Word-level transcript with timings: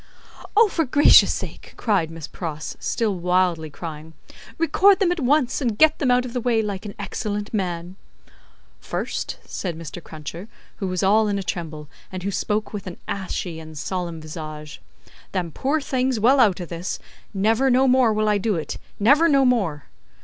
"Oh, 0.57 0.67
for 0.67 0.83
gracious 0.83 1.31
sake!" 1.31 1.75
cried 1.77 2.09
Miss 2.09 2.27
Pross, 2.27 2.75
still 2.79 3.13
wildly 3.13 3.69
crying, 3.69 4.13
"record 4.57 4.99
them 4.99 5.11
at 5.11 5.19
once, 5.19 5.61
and 5.61 5.77
get 5.77 5.99
them 5.99 6.09
out 6.09 6.25
of 6.25 6.33
the 6.33 6.41
way, 6.41 6.63
like 6.63 6.87
an 6.87 6.95
excellent 6.97 7.53
man." 7.53 7.97
"First," 8.79 9.37
said 9.45 9.77
Mr. 9.77 10.03
Cruncher, 10.03 10.47
who 10.77 10.87
was 10.87 11.03
all 11.03 11.27
in 11.27 11.37
a 11.37 11.43
tremble, 11.43 11.87
and 12.11 12.23
who 12.23 12.31
spoke 12.31 12.73
with 12.73 12.87
an 12.87 12.97
ashy 13.07 13.59
and 13.59 13.77
solemn 13.77 14.19
visage, 14.19 14.81
"them 15.33 15.51
poor 15.51 15.79
things 15.79 16.19
well 16.19 16.39
out 16.39 16.59
o' 16.59 16.65
this, 16.65 16.97
never 17.31 17.69
no 17.69 17.87
more 17.87 18.11
will 18.11 18.27
I 18.27 18.39
do 18.39 18.55
it, 18.55 18.77
never 18.99 19.29
no 19.29 19.45
more!" 19.45 19.85